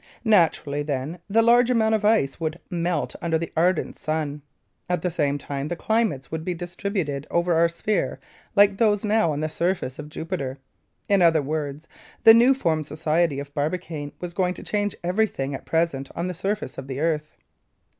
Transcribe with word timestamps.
Naturally, 0.25 0.81
then 0.81 1.19
the 1.29 1.43
large 1.43 1.69
amount 1.69 1.93
of 1.93 2.03
ice 2.03 2.39
would 2.39 2.59
melt 2.71 3.15
under 3.21 3.37
the 3.37 3.53
ardent 3.55 3.99
sun. 3.99 4.41
At 4.89 5.03
the 5.03 5.11
same 5.11 5.37
time 5.37 5.67
the 5.67 5.75
climates 5.75 6.31
would 6.31 6.43
be 6.43 6.55
distributed 6.55 7.27
over 7.29 7.53
our 7.53 7.69
sphere 7.69 8.19
like 8.55 8.77
those 8.79 9.05
now 9.05 9.31
on 9.31 9.41
the 9.41 9.47
surface 9.47 9.99
of 9.99 10.09
Jupiter. 10.09 10.57
In 11.07 11.21
other 11.21 11.43
words, 11.43 11.87
the 12.23 12.33
new 12.33 12.55
formed 12.55 12.87
society 12.87 13.37
of 13.37 13.53
Barbicane 13.53 14.13
was 14.19 14.33
going 14.33 14.55
to 14.55 14.63
change 14.63 14.95
everything 15.03 15.53
at 15.53 15.67
present 15.67 16.09
on 16.15 16.27
the 16.27 16.33
surface 16.33 16.79
of 16.79 16.87
the 16.87 16.99
earth. 16.99 17.37